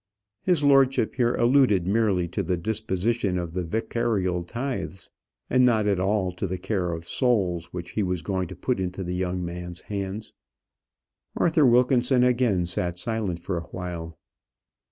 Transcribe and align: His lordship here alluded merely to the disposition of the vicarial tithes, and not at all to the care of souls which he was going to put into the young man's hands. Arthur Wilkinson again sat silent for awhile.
His 0.41 0.63
lordship 0.63 1.13
here 1.13 1.35
alluded 1.35 1.85
merely 1.85 2.27
to 2.29 2.41
the 2.41 2.57
disposition 2.57 3.37
of 3.37 3.53
the 3.53 3.63
vicarial 3.63 4.43
tithes, 4.43 5.11
and 5.47 5.63
not 5.63 5.85
at 5.85 5.99
all 5.99 6.31
to 6.31 6.47
the 6.47 6.57
care 6.57 6.91
of 6.91 7.07
souls 7.07 7.71
which 7.71 7.91
he 7.91 8.01
was 8.01 8.23
going 8.23 8.47
to 8.47 8.55
put 8.55 8.79
into 8.79 9.03
the 9.03 9.13
young 9.13 9.45
man's 9.45 9.81
hands. 9.81 10.33
Arthur 11.37 11.67
Wilkinson 11.67 12.23
again 12.23 12.65
sat 12.65 12.97
silent 12.97 13.37
for 13.41 13.59
awhile. 13.59 14.17